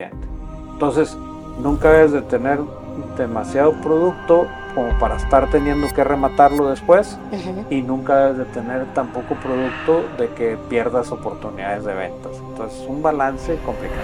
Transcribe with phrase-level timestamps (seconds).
[0.00, 1.14] Entonces,
[1.60, 2.58] nunca debes de tener
[3.16, 7.16] demasiado producto como para estar teniendo que rematarlo después
[7.70, 12.36] y nunca debes de tener tampoco producto de que pierdas oportunidades de ventas.
[12.38, 14.02] Entonces, un balance complicado.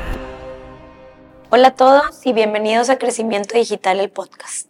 [1.50, 4.68] Hola a todos y bienvenidos a Crecimiento Digital, el podcast.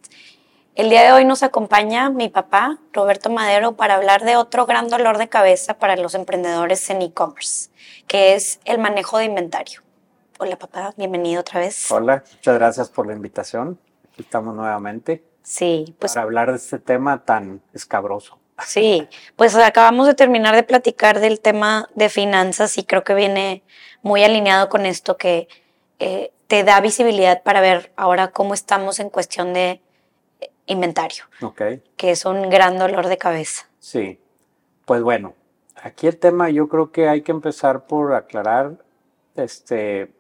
[0.75, 4.89] El día de hoy nos acompaña mi papá, Roberto Madero, para hablar de otro gran
[4.89, 7.69] dolor de cabeza para los emprendedores en e-commerce,
[8.07, 9.83] que es el manejo de inventario.
[10.43, 11.93] Hola papá, bienvenido otra vez.
[11.93, 13.79] Hola, muchas gracias por la invitación.
[14.11, 15.23] Aquí estamos nuevamente.
[15.43, 16.15] Sí, pues.
[16.15, 18.39] Para hablar de este tema tan escabroso.
[18.65, 19.07] Sí,
[19.37, 23.63] pues acabamos de terminar de platicar del tema de finanzas y creo que viene
[24.01, 25.47] muy alineado con esto que
[25.99, 29.83] eh, te da visibilidad para ver ahora cómo estamos en cuestión de
[30.65, 31.25] inventario.
[31.43, 31.61] Ok.
[31.99, 33.69] Que es un gran dolor de cabeza.
[33.79, 34.19] Sí.
[34.87, 35.35] Pues bueno,
[35.83, 38.79] aquí el tema yo creo que hay que empezar por aclarar
[39.37, 40.19] este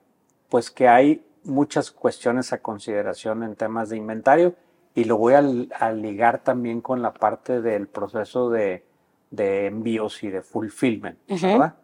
[0.51, 4.55] pues que hay muchas cuestiones a consideración en temas de inventario
[4.95, 8.85] y lo voy a, ligar también con la parte del proceso de,
[9.31, 11.77] envíos y de fulfillment, ¿verdad?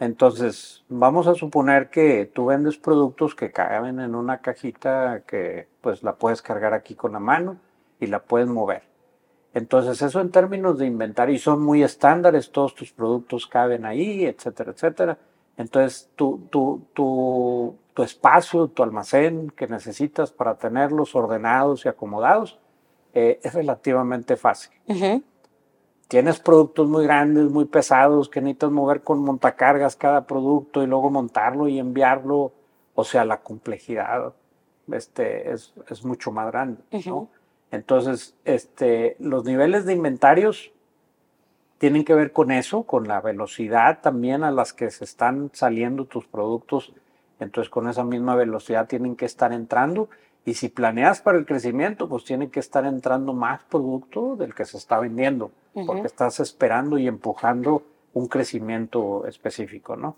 [0.00, 6.02] Entonces, vamos a suponer que tú vendes productos que caben en una cajita que pues
[6.02, 7.58] la puedes cargar aquí con la mano
[8.00, 8.82] y la puedes mover.
[9.52, 14.24] Entonces, eso en términos de inventario, y son muy estándares, todos tus productos caben ahí,
[14.24, 15.18] etcétera, etcétera.
[15.60, 22.58] Entonces, tu, tu, tu, tu espacio, tu almacén que necesitas para tenerlos ordenados y acomodados
[23.12, 24.72] eh, es relativamente fácil.
[26.08, 31.10] Tienes productos muy grandes, muy pesados, que necesitas mover con montacargas cada producto y luego
[31.10, 32.52] montarlo y enviarlo.
[32.94, 34.32] O sea, la complejidad
[34.90, 36.80] este, es, es mucho más grande.
[37.70, 40.72] Entonces, este, los niveles de inventarios
[41.80, 46.04] tienen que ver con eso, con la velocidad también a las que se están saliendo
[46.04, 46.92] tus productos
[47.40, 50.08] entonces con esa misma velocidad tienen que estar entrando
[50.44, 54.64] y si planeas para el crecimiento, pues tiene que estar entrando más producto del que
[54.64, 55.50] se está vendiendo,
[55.86, 57.82] porque estás esperando y empujando
[58.14, 60.16] un crecimiento específico, ¿no?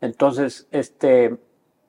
[0.00, 1.36] Entonces, este,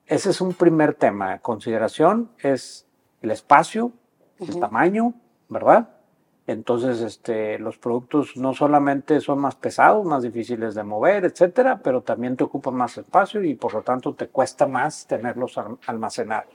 [0.06, 1.38] ese es un primer tema.
[1.38, 2.86] Consideración es
[3.20, 3.92] el espacio,
[4.38, 5.12] el tamaño,
[5.48, 5.90] ¿verdad?
[6.50, 12.02] Entonces, este, los productos no solamente son más pesados, más difíciles de mover, etcétera, pero
[12.02, 15.56] también te ocupan más espacio y por lo tanto te cuesta más tenerlos
[15.86, 16.52] almacenados.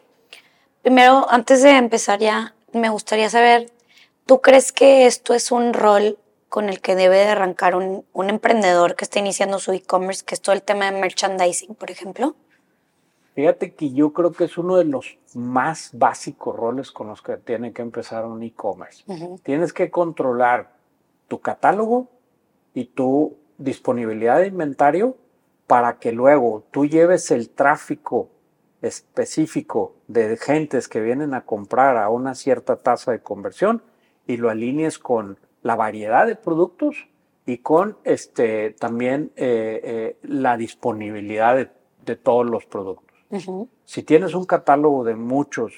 [0.82, 3.72] Primero, antes de empezar ya, me gustaría saber,
[4.26, 6.20] ¿tú crees que esto es un rol
[6.50, 10.36] con el que debe de arrancar un, un emprendedor que está iniciando su e-commerce, que
[10.36, 12.36] es todo el tema de merchandising, por ejemplo?
[13.35, 17.35] Fíjate que yo creo que es uno de los más básicos roles con los que
[17.35, 19.03] tiene que empezar un e-commerce.
[19.44, 20.72] Tienes que controlar
[21.28, 22.07] tu catálogo
[22.73, 25.18] y tu disponibilidad de inventario
[25.68, 28.29] para que luego tú lleves el tráfico
[28.81, 33.81] específico de gentes que vienen a comprar a una cierta tasa de conversión
[34.28, 37.09] y lo alinees con la variedad de productos
[37.46, 41.69] y con este, también eh, eh, la disponibilidad
[42.06, 43.05] de todos los productos.
[43.86, 45.74] Si tienes un catálogo de muchos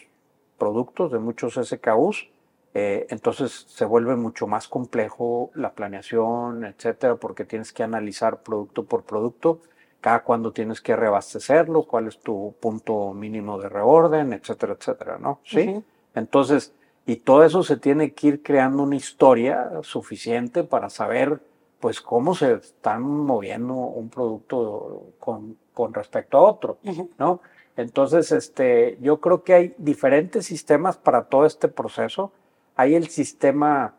[0.58, 2.30] productos, de muchos SKUs,
[2.74, 8.84] eh, entonces se vuelve mucho más complejo la planeación, etcétera, porque tienes que analizar producto
[8.84, 9.62] por producto,
[10.02, 15.40] cada cuándo tienes que reabastecerlo, cuál es tu punto mínimo de reorden, etcétera, etcétera, ¿no?
[15.44, 15.84] Sí.
[16.14, 16.74] Entonces,
[17.08, 21.40] y todo eso se tiene que ir creando una historia suficiente para saber,
[21.80, 26.80] pues, cómo se están moviendo un producto con con respecto a otro,
[27.20, 27.40] ¿no?
[27.76, 32.32] Entonces, este, yo creo que hay diferentes sistemas para todo este proceso.
[32.76, 33.94] Hay el sistema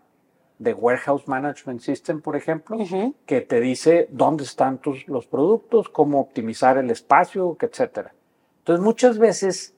[0.59, 2.78] de Warehouse Management System, por ejemplo,
[3.27, 8.12] que te dice dónde están tus, los productos, cómo optimizar el espacio, etcétera.
[8.59, 9.77] Entonces, muchas veces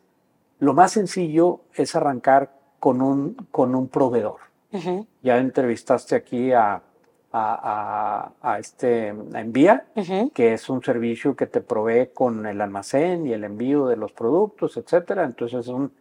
[0.59, 4.39] lo más sencillo es arrancar con un, con un proveedor.
[5.23, 6.81] Ya entrevistaste aquí a
[7.33, 9.87] a, este Envía,
[10.35, 14.13] que es un servicio que te provee con el almacén y el envío de los
[14.13, 15.25] productos, etcétera.
[15.25, 15.93] Entonces es un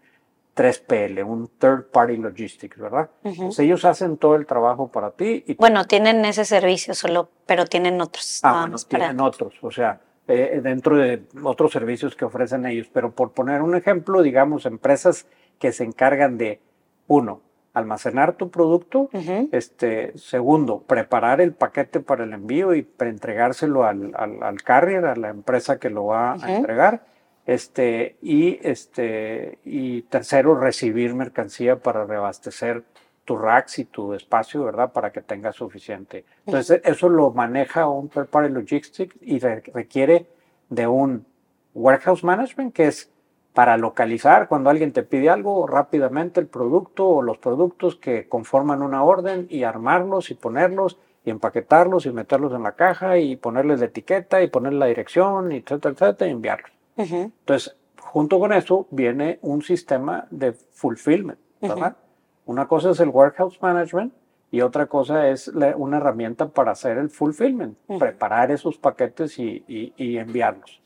[0.55, 3.09] 3PL, un Third Party Logistics, ¿verdad?
[3.57, 5.43] ellos hacen todo el trabajo para ti.
[5.47, 8.41] Y bueno, tienen ese servicio solo, pero tienen otros.
[8.43, 12.87] Ah, bueno, tienen otros, o sea, eh, dentro de otros servicios que ofrecen ellos.
[12.91, 15.27] Pero por poner un ejemplo, digamos, empresas
[15.59, 16.59] que se encargan de,
[17.07, 17.41] uno,
[17.73, 19.09] almacenar tu producto.
[19.51, 25.29] este, segundo, preparar el paquete para el envío y entregárselo al, al, carrier, a la
[25.29, 27.05] empresa que lo va a entregar.
[27.45, 32.83] Este, y, este, y tercero, recibir mercancía para reabastecer
[33.25, 34.91] tu racks y tu espacio, ¿verdad?
[34.91, 36.25] Para que tengas suficiente.
[36.45, 40.27] Entonces, eso lo maneja un third party logistics y requiere
[40.69, 41.25] de un
[41.73, 43.11] warehouse management, que es
[43.53, 48.81] para localizar cuando alguien te pide algo rápidamente el producto o los productos que conforman
[48.81, 53.79] una orden y armarlos y ponerlos y empaquetarlos y meterlos en la caja y ponerles
[53.79, 56.71] la etiqueta y poner la dirección, etcétera, etcétera, y enviarlos.
[56.97, 61.97] Entonces, junto con eso viene un sistema de fulfillment, ¿verdad?
[62.45, 64.13] Una cosa es el warehouse management
[64.51, 70.17] y otra cosa es una herramienta para hacer el fulfillment, preparar esos paquetes y, y
[70.17, 70.81] enviarlos.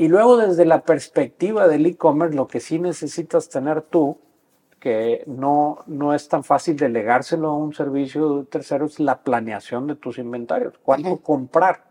[0.00, 4.16] Y luego desde la perspectiva del e-commerce, lo que sí necesitas tener tú
[4.78, 9.96] que no, no es tan fácil delegárselo a un servicio tercero, es la planeación de
[9.96, 10.72] tus inventarios.
[10.82, 11.84] ¿Cuánto comprar?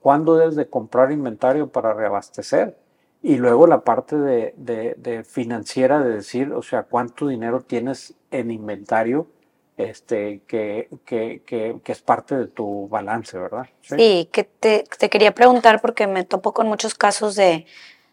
[0.00, 2.76] ¿Cuándo debes de comprar inventario para reabastecer?
[3.22, 8.50] Y luego la parte de, de, financiera de decir, o sea, cuánto dinero tienes en
[8.50, 9.28] inventario
[9.76, 13.66] este, que, que, que, que, es parte de tu balance, ¿verdad?
[13.82, 17.66] Sí, que te, te, quería preguntar porque me topo con muchos casos de,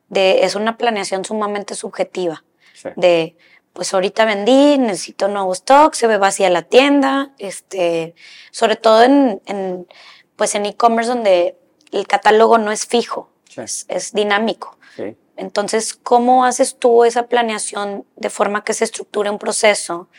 [0.10, 2.44] de es una planeación sumamente subjetiva,
[2.96, 3.38] de
[3.74, 8.16] pues ahorita vendí, necesito nuevo stock, se ve vacía la tienda, este,
[8.52, 9.88] sobre todo en, en
[10.36, 11.58] pues en e-commerce donde
[11.92, 14.78] el catálogo no es fijo, es, es, dinámico.
[14.96, 15.16] Sí.
[15.38, 20.10] Entonces, ¿cómo haces tú esa planeación de forma que se estructure un proceso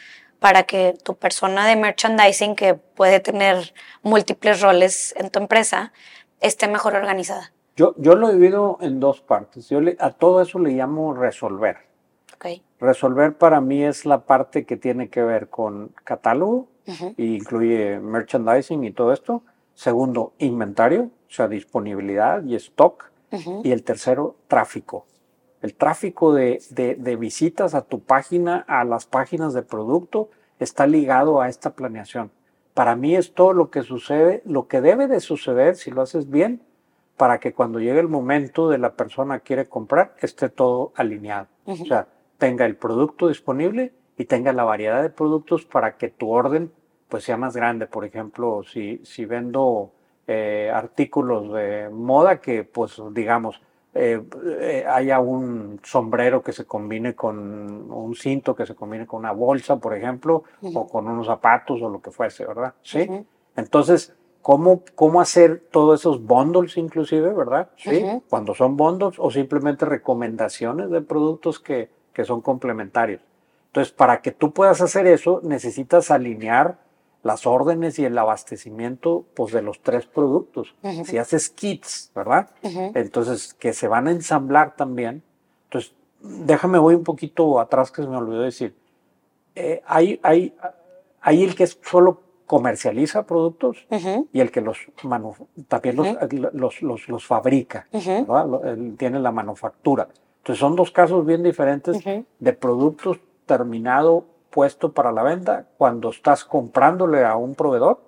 [0.42, 3.72] para que tu persona de merchandising, que puede tener
[4.02, 5.92] múltiples roles en tu empresa,
[6.40, 7.52] esté mejor organizada?
[7.76, 9.70] Yo, yo lo he vivido en dos partes.
[9.70, 11.78] Yo a todo eso le llamo resolver.
[12.80, 18.82] Resolver para mí es la parte que tiene que ver con catálogo, e incluye merchandising
[18.82, 19.44] y todo esto.
[19.74, 23.10] Segundo, inventario, o sea, disponibilidad y stock.
[23.62, 25.06] Y el tercero, tráfico.
[25.62, 30.28] El tráfico de, de, visitas a tu página, a las páginas de producto,
[30.58, 32.32] está ligado a esta planeación.
[32.74, 36.28] Para mí es todo lo que sucede, lo que debe de suceder si lo haces
[36.28, 36.62] bien,
[37.16, 41.46] para que cuando llegue el momento de la persona que quiere comprar, esté todo alineado.
[41.66, 42.08] O sea,
[42.38, 46.72] tenga el producto disponible y tenga la variedad de productos para que tu orden
[47.08, 47.86] pues sea más grande.
[47.86, 49.92] Por ejemplo, si, si vendo
[50.26, 53.60] eh, artículos de moda que pues digamos
[53.94, 54.22] eh,
[54.60, 59.32] eh, haya un sombrero que se combine con un cinto, que se combine con una
[59.32, 62.74] bolsa, por ejemplo, o con unos zapatos o lo que fuese, ¿verdad?
[62.82, 63.06] Sí.
[63.54, 67.68] Entonces, ¿cómo, ¿cómo hacer todos esos bundles inclusive, ¿verdad?
[67.76, 68.02] Sí.
[68.30, 73.20] Cuando son bundles o simplemente recomendaciones de productos que, que son complementarios.
[73.66, 76.78] Entonces, para que tú puedas hacer eso, necesitas alinear
[77.22, 80.74] las órdenes y el abastecimiento pues, de los tres productos.
[81.04, 82.50] Si haces kits, ¿verdad?
[82.62, 85.22] Entonces, que se van a ensamblar también.
[85.64, 88.74] Entonces, déjame voy un poquito atrás que se me olvidó decir.
[89.54, 90.54] Eh, hay, hay,
[91.20, 93.86] hay el que solo comercializa productos
[94.32, 94.78] y el que los
[95.68, 95.96] también
[96.52, 97.86] los, los, los, fabrica,
[98.98, 100.08] tiene la manufactura.
[100.38, 102.02] Entonces son dos casos bien diferentes
[102.38, 108.02] de productos terminado puesto para la venta cuando estás comprándole a un proveedor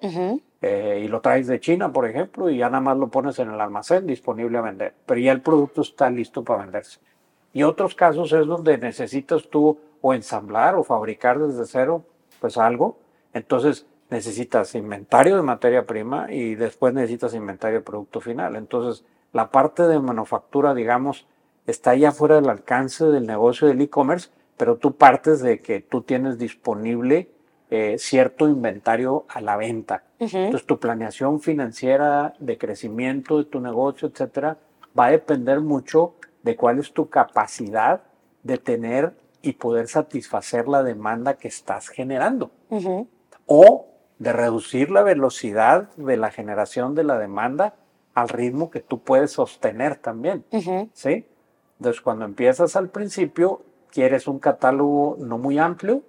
[0.62, 3.50] eh, y lo traes de China, por ejemplo, y ya nada más lo pones en
[3.50, 7.00] el almacén disponible a vender, pero ya el producto está listo para venderse.
[7.52, 12.04] Y otros casos es donde necesitas tú o ensamblar o fabricar desde cero
[12.40, 12.98] pues algo,
[13.32, 18.54] entonces necesitas inventario de materia prima y después necesitas inventario de producto final.
[18.54, 21.26] Entonces la parte de manufactura, digamos,
[21.66, 26.02] está ya fuera del alcance del negocio del e-commerce, pero tú partes de que tú
[26.02, 27.30] tienes disponible
[27.70, 30.04] eh, cierto inventario a la venta.
[30.18, 34.58] Entonces tu planeación financiera de crecimiento de tu negocio, etcétera,
[34.98, 38.02] va a depender mucho de cuál es tu capacidad
[38.42, 42.50] de tener y poder satisfacer la demanda que estás generando.
[43.46, 43.88] O
[44.18, 47.74] de reducir la velocidad de la generación de la demanda
[48.14, 50.44] al ritmo que tú puedes sostener también.
[50.92, 51.26] ¿Sí?
[51.78, 53.62] Entonces, cuando empiezas al principio,
[53.94, 56.02] quieres un catálogo no muy amplio,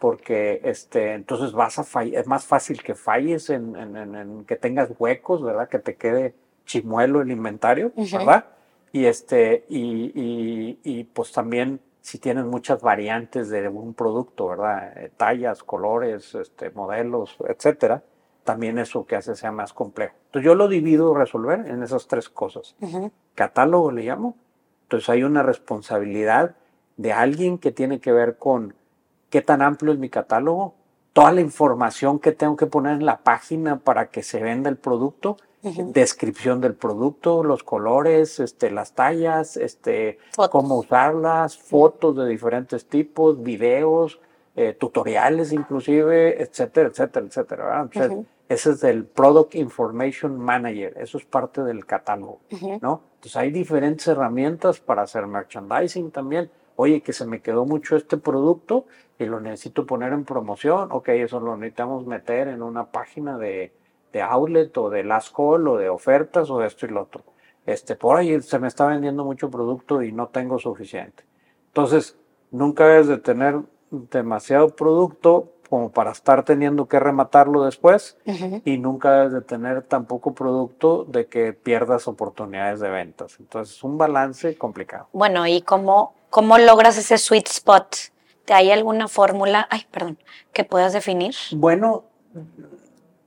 [0.00, 5.68] porque este, entonces vas a es más fácil que falles en, que tengas huecos, ¿verdad?
[5.68, 6.34] Que te quede
[6.66, 8.46] chimuelo el inventario, ¿verdad?
[8.90, 14.92] Y este, y, y, pues también si tienes muchas variantes de un producto, ¿verdad?
[14.98, 18.02] Eh, tallas, colores, este, modelos, etcétera,
[18.42, 20.14] también eso que hace sea más complejo.
[20.26, 22.74] Entonces yo lo divido resolver en esas tres cosas.
[23.36, 24.36] Catálogo le llamo,
[24.82, 26.56] entonces hay una responsabilidad
[26.96, 28.74] de alguien que tiene que ver con
[29.30, 30.74] qué tan amplio es mi catálogo,
[31.12, 34.76] toda la información que tengo que poner en la página para que se venda el
[34.76, 40.18] producto, descripción del producto, los colores, este, las tallas, este,
[40.50, 44.20] cómo usarlas, fotos de diferentes tipos, videos,
[44.56, 47.88] eh, tutoriales inclusive, etcétera, etcétera, etcétera.
[48.48, 52.40] ese es el Product Information Manager, eso es parte del catálogo,
[52.80, 53.02] ¿no?
[53.14, 56.50] Entonces hay diferentes herramientas para hacer merchandising también.
[56.82, 58.86] Oye, que se me quedó mucho este producto
[59.16, 60.88] y lo necesito poner en promoción.
[60.90, 63.72] Ok, eso lo necesitamos meter en una página de,
[64.12, 67.22] de outlet o de last call o de ofertas o esto y lo otro.
[67.66, 71.22] Este, por ahí se me está vendiendo mucho producto y no tengo suficiente.
[71.68, 72.18] Entonces,
[72.50, 73.60] nunca debes de tener
[73.92, 78.18] demasiado producto como para estar teniendo que rematarlo después
[78.64, 83.36] y nunca debes de tener tampoco producto de que pierdas oportunidades de ventas.
[83.38, 85.06] Entonces es un balance complicado.
[85.12, 87.94] Bueno, ¿y cómo, cómo logras ese sweet spot?
[88.46, 90.18] ¿Te hay alguna fórmula, ay, perdón,
[90.52, 91.34] que puedas definir?
[91.52, 92.04] Bueno,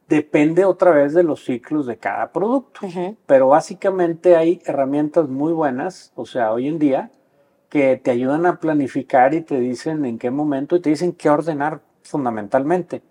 [0.09, 2.81] depende otra vez de los ciclos de cada producto,
[3.25, 7.11] pero básicamente hay herramientas muy buenas, o sea, hoy en día,
[7.69, 11.29] que te ayudan a planificar y te dicen en qué momento y te dicen qué
[11.29, 13.03] ordenar fundamentalmente.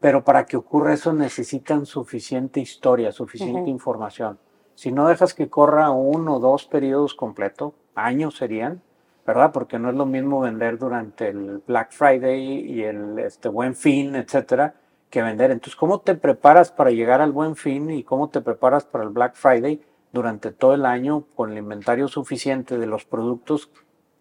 [0.00, 4.38] Pero para que ocurra eso necesitan suficiente historia, suficiente información.
[4.74, 8.82] Si no dejas que corra uno o dos periodos completos, años serían,
[9.26, 9.52] ¿verdad?
[9.52, 14.16] Porque no es lo mismo vender durante el Black Friday y el este, Buen Fin,
[14.16, 14.74] etcétera,
[15.10, 15.50] que vender.
[15.50, 19.10] Entonces, ¿cómo te preparas para llegar al Buen Fin y cómo te preparas para el
[19.10, 19.80] Black Friday
[20.12, 23.70] durante todo el año con el inventario suficiente de los productos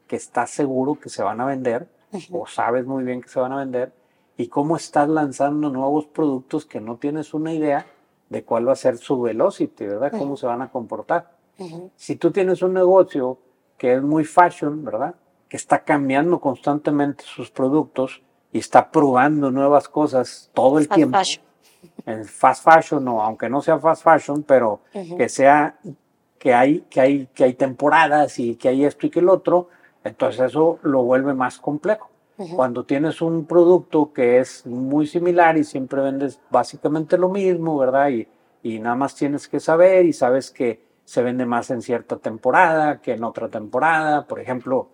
[0.08, 1.88] que estás seguro que se van a vender
[2.31, 3.93] o sabes muy bien que se van a vender
[4.38, 7.86] y cómo estás lanzando nuevos productos que no tienes una idea
[8.29, 10.12] de cuál va a ser su velocity, ¿verdad?
[10.17, 11.38] Cómo se van a comportar.
[11.96, 13.38] Si tú tienes un negocio
[13.81, 15.15] que es muy fashion, ¿verdad?
[15.50, 18.21] Que está cambiando constantemente sus productos
[18.51, 21.17] y está probando nuevas cosas todo el tiempo.
[21.17, 21.43] Fashion.
[22.05, 24.81] En fast fashion o aunque no sea fast fashion, pero
[25.17, 25.79] que sea
[26.38, 29.69] que hay que hay que hay temporadas y que hay esto y que el otro,
[30.03, 32.11] entonces eso lo vuelve más complejo.
[32.55, 38.09] Cuando tienes un producto que es muy similar y siempre vendes básicamente lo mismo, ¿verdad?
[38.09, 38.27] Y,
[38.61, 43.01] y nada más tienes que saber y sabes que se vende más en cierta temporada
[43.01, 44.27] que en otra temporada.
[44.27, 44.91] Por ejemplo,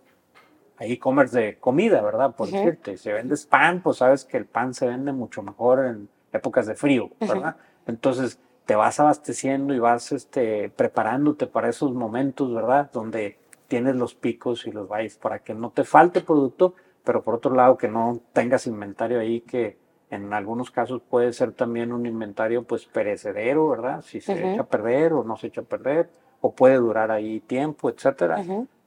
[0.78, 2.36] hay e-commerce de comida, ¿verdad?
[2.36, 6.10] Por cierto, si vendes pan, pues sabes que el pan se vende mucho mejor en
[6.34, 7.58] épocas de frío, ¿verdad?
[7.86, 12.90] Entonces te vas abasteciendo y vas este, preparándote para esos momentos, ¿verdad?
[12.92, 17.36] Donde tienes los picos y los valles para que no te falte producto, pero por
[17.36, 19.78] otro lado que no tengas inventario ahí que
[20.10, 24.02] en algunos casos puede ser también un inventario pues perecedero, ¿verdad?
[24.02, 26.10] Si se echa a perder o no se echa a perder,
[26.42, 28.44] o puede durar ahí tiempo, etcétera.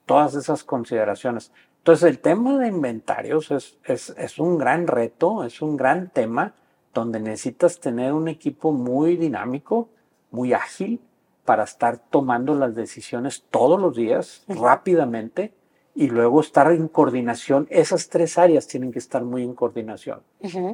[0.06, 1.52] Todas esas consideraciones.
[1.78, 6.54] Entonces el tema de inventarios es, es, es un gran reto, es un gran tema
[6.92, 9.88] donde necesitas tener un equipo muy dinámico,
[10.30, 11.00] muy ágil,
[11.44, 15.52] para estar tomando las decisiones todos los días, rápidamente,
[16.00, 17.66] y luego estar en coordinación.
[17.68, 20.22] Esas tres áreas tienen que estar muy en coordinación.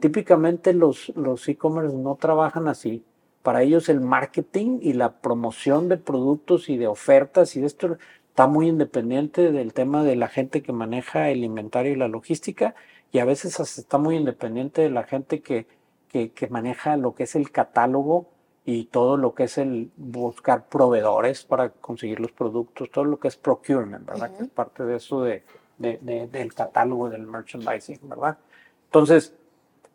[0.00, 3.02] Típicamente los, los e-commerce no trabajan así.
[3.42, 7.98] Para ellos el marketing y la promoción de productos y de ofertas y de esto
[8.28, 12.76] está muy independiente del tema de la gente que maneja el inventario y la logística
[13.10, 15.66] y a veces está muy independiente de la gente que,
[16.06, 18.28] que, que maneja lo que es el catálogo
[18.68, 23.28] y todo lo que es el buscar proveedores para conseguir los productos, todo lo que
[23.28, 24.36] es procurement, ¿verdad?
[24.36, 25.44] Que es parte de eso de,
[25.78, 28.36] de, del catálogo, del merchandising, ¿verdad?
[28.86, 29.34] Entonces,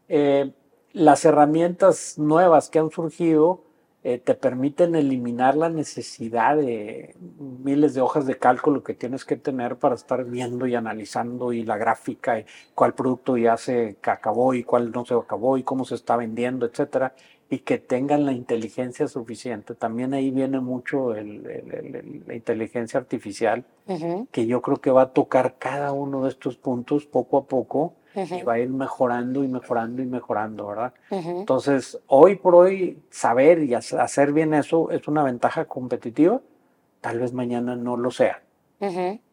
[0.08, 0.54] eh,
[0.94, 3.62] las herramientas nuevas que han surgido
[4.04, 9.36] eh, te permiten eliminar la necesidad de miles de hojas de cálculo que tienes que
[9.36, 14.54] tener para estar viendo y analizando y la gráfica y cuál producto ya se acabó
[14.54, 17.14] y cuál no se acabó y cómo se está vendiendo, etcétera
[17.52, 19.76] y que tengan la inteligencia suficiente.
[19.76, 23.66] También ahí viene mucho la inteligencia artificial,
[24.32, 27.94] que yo creo que va a tocar cada uno de estos puntos poco a poco
[28.16, 30.94] y va a ir mejorando y mejorando y mejorando, ¿verdad?
[31.10, 36.40] Entonces, hoy por hoy, saber y hacer bien eso es una ventaja competitiva,
[37.02, 38.42] tal vez mañana no lo sea.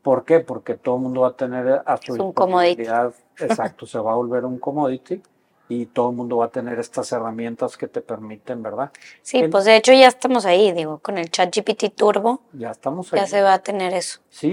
[0.02, 0.40] ¿Por qué?
[0.40, 3.14] Porque todo el mundo va a tener a su disponibilidad.
[3.38, 5.22] Exacto, se va a volver un commodity
[5.68, 8.90] y todo el mundo va a tener estas herramientas que te permiten, ¿verdad?
[9.22, 12.40] Sí, pues de hecho ya estamos ahí, digo, con el chat GPT Turbo.
[12.52, 13.20] Ya estamos ahí.
[13.20, 14.20] Ya se va a tener eso.
[14.30, 14.48] Sí,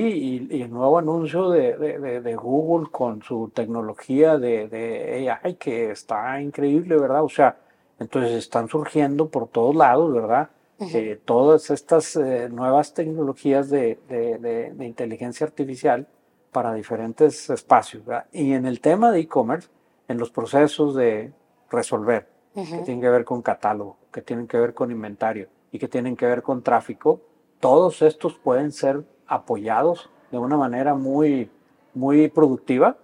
[0.51, 5.91] y, el nuevo anuncio de, de, de, Google con su tecnología de, de AI que
[5.91, 7.23] está increíble, ¿verdad?
[7.23, 7.57] O sea,
[7.99, 10.49] entonces están surgiendo por todos lados, ¿verdad?
[10.79, 16.05] Eh, todas estas eh, nuevas tecnologías de, de inteligencia artificial
[16.51, 18.25] para diferentes espacios, ¿verdad?
[18.33, 19.69] Y en el tema de e-commerce,
[20.07, 21.33] en los procesos de
[21.69, 25.87] resolver, que tienen que ver con catálogo, que tienen que ver con inventario y que
[25.87, 27.21] tienen que ver con tráfico,
[27.59, 31.49] todos estos pueden ser apoyados de una manera muy,
[31.93, 32.97] muy productiva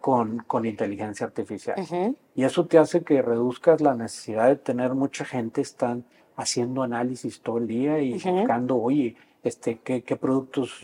[0.00, 1.76] con, con, inteligencia artificial.
[2.34, 6.04] Y eso te hace que reduzcas la necesidad de tener mucha gente están
[6.36, 10.80] haciendo análisis todo el día y buscando, oye, este, qué, qué productos,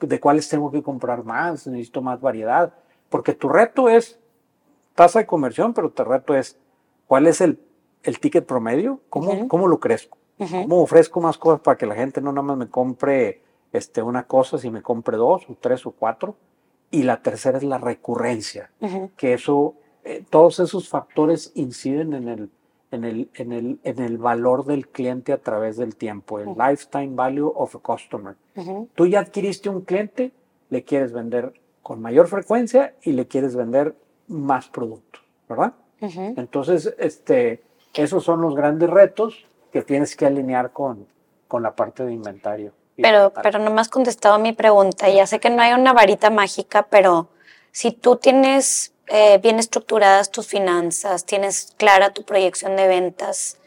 [0.00, 2.74] de cuáles tengo que comprar más, necesito más variedad,
[3.08, 4.18] porque tu reto es
[4.94, 6.58] tasa de conversión, pero tu reto es
[7.06, 7.58] cuál es el,
[8.02, 12.20] el ticket promedio, cómo, cómo lo crezco, cómo ofrezco más cosas para que la gente
[12.20, 15.92] no nada más me compre este, una cosa, si me compre dos o tres o
[15.92, 16.36] cuatro.
[16.90, 18.70] Y la tercera es la recurrencia,
[19.16, 22.50] que eso, eh, todos esos factores inciden en el,
[22.90, 27.14] en el, en, el, en el valor del cliente a través del tiempo, el lifetime
[27.14, 28.36] value of a customer.
[28.94, 30.32] Tú ya adquiriste un cliente,
[30.68, 33.96] le quieres vender con mayor frecuencia y le quieres vender
[34.32, 35.72] más productos, ¿verdad?
[36.00, 37.62] Entonces, este,
[37.94, 41.06] esos son los grandes retos que tienes que alinear con,
[41.46, 42.72] con la parte de inventario.
[42.96, 45.08] Pero, pero no me has contestado mi pregunta.
[45.08, 47.28] Ya sé que no hay una varita mágica, pero
[47.70, 53.58] si tú tienes eh, bien estructuradas tus finanzas, tienes clara tu proyección de ventas,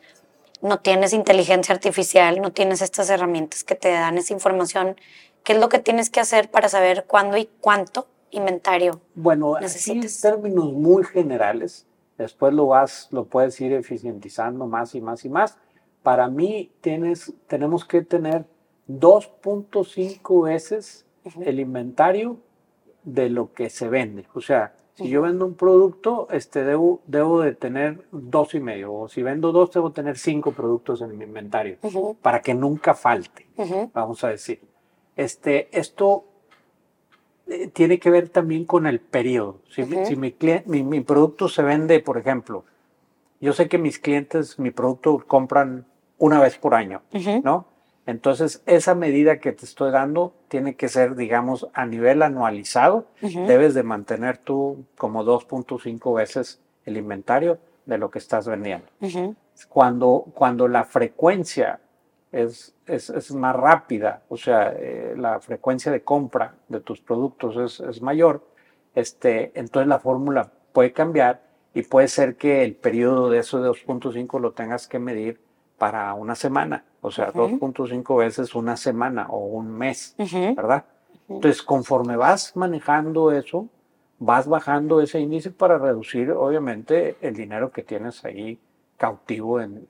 [0.62, 4.96] no tienes inteligencia artificial, no tienes estas herramientas que te dan esa información,
[5.44, 10.24] ¿qué es lo que tienes que hacer para saber cuándo y cuánto inventario bueno, necesitas?
[10.24, 11.88] en términos muy generales,
[12.18, 15.58] después lo vas, lo puedes ir eficientizando más y más y más.
[16.04, 18.46] Para mí tienes, tenemos que tener
[18.88, 21.06] 2.5 veces
[21.42, 22.38] el inventario
[23.04, 24.26] de lo que se vende.
[24.34, 28.94] O sea, si yo vendo un producto, este, debo, debo de tener dos y medio.
[28.94, 31.78] O si vendo dos, debo tener cinco productos en mi inventario
[32.22, 33.48] para que nunca falte,
[33.94, 34.62] vamos a decir.
[35.16, 36.26] Este, esto
[37.48, 39.60] eh, tiene que ver también con el periodo.
[39.70, 40.36] Si, si mi,
[40.66, 42.66] mi, mi, producto se vende, por ejemplo,
[43.40, 45.86] yo sé que mis clientes mi producto compran
[46.18, 47.02] una vez por año,
[47.44, 47.66] ¿no?
[48.08, 53.08] Entonces, esa medida que te estoy dando tiene que ser, digamos, a nivel anualizado.
[53.22, 58.88] Debes de mantener tú como 2.5 veces el inventario de lo que estás vendiendo.
[59.70, 61.80] cuando, cuando la frecuencia
[62.32, 67.88] es, es, más rápida, o sea, eh, la frecuencia de compra de tus productos es,
[67.88, 68.46] es mayor,
[68.94, 71.42] este, entonces la fórmula puede cambiar
[71.74, 75.40] y puede ser que el periodo de eso de 2.5 lo tengas que medir
[75.78, 80.16] para una semana, o sea, 2.5 veces una semana o un mes,
[80.56, 80.86] ¿verdad?
[81.28, 83.68] Entonces, conforme vas manejando eso,
[84.20, 88.60] vas bajando ese índice para reducir, obviamente, el dinero que tienes ahí
[88.98, 89.88] cautivo en,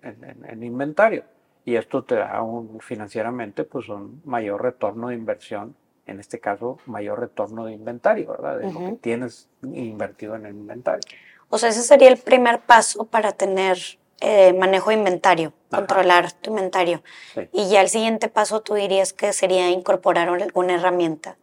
[0.62, 1.24] inventario.
[1.66, 5.76] Y esto te da un, financieramente pues un mayor retorno de inversión,
[6.06, 8.60] en este caso, mayor retorno de inventario, ¿verdad?
[8.60, 11.02] De lo que tienes invertido en el inventario.
[11.50, 13.78] O sea, ese sería el primer paso para tener
[14.22, 17.04] eh, manejo de inventario, controlar tu inventario.
[17.52, 21.38] Y ya el siguiente paso tú dirías que sería incorporar alguna herramienta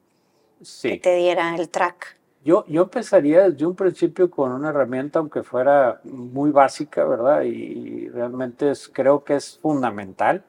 [0.81, 2.17] que te diera el track.
[2.45, 7.43] Yo, yo empezaría desde un principio con una herramienta, aunque fuera muy básica, ¿verdad?
[7.43, 10.45] Y realmente es, creo que es fundamental.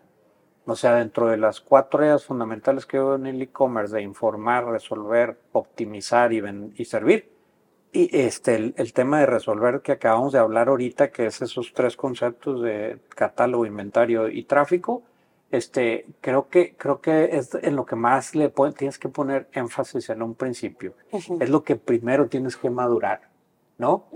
[0.65, 4.65] O sea, dentro de las cuatro áreas fundamentales que veo en el e-commerce, de informar,
[4.65, 7.29] resolver, optimizar y, servir,
[7.91, 11.97] y este, el, tema de resolver que acabamos de hablar ahorita, que es esos tres
[11.97, 15.03] conceptos de catálogo, inventario y tráfico,
[15.53, 20.09] este, creo que, creo que es en lo que más le tienes que poner énfasis
[20.09, 20.95] en un principio.
[21.11, 23.29] Es lo que primero tienes que madurar,
[23.77, 24.07] ¿no?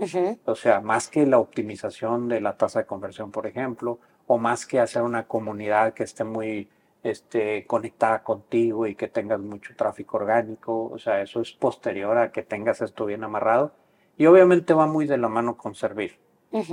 [0.44, 4.66] O sea, más que la optimización de la tasa de conversión, por ejemplo, o más
[4.66, 6.68] que hacer una comunidad que esté muy
[7.04, 12.32] este, conectada contigo y que tengas mucho tráfico orgánico, o sea, eso es posterior a
[12.32, 13.70] que tengas esto bien amarrado.
[14.16, 16.18] Y obviamente va muy de la mano con servir.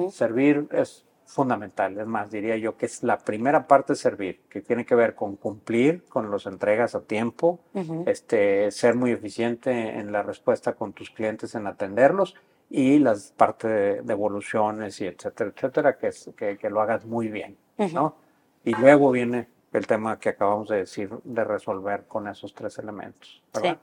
[0.10, 4.62] Servir es fundamental, es más, diría yo que es la primera parte de servir, que
[4.62, 7.60] tiene que ver con cumplir con las entregas a tiempo,
[8.06, 12.36] este, ser muy eficiente en la respuesta con tus clientes, en atenderlos
[12.70, 17.28] y las partes de devoluciones y etcétera, etcétera, que, es, que, que lo hagas muy
[17.28, 17.58] bien,
[17.94, 18.16] ¿no?
[18.64, 23.42] Y luego viene el tema que acabamos de decir de resolver con esos tres elementos.
[23.62, 23.78] Sí,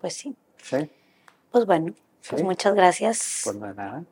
[0.00, 0.36] pues sí.
[0.62, 0.90] Sí.
[1.50, 1.92] Pues bueno,
[2.28, 3.42] pues muchas gracias.
[3.44, 4.04] Pues nada.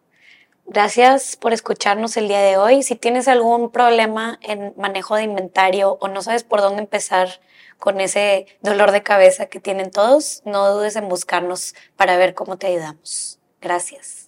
[0.73, 2.83] Gracias por escucharnos el día de hoy.
[2.83, 7.29] Si tienes algún problema en manejo de inventario o no sabes por dónde empezar
[7.77, 12.57] con ese dolor de cabeza que tienen todos, no dudes en buscarnos para ver cómo
[12.57, 13.39] te ayudamos.
[13.61, 14.22] Gracias.